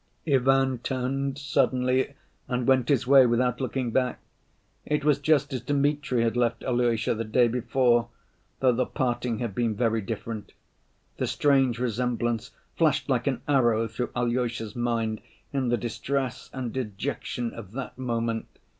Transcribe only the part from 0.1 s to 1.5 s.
Ivan turned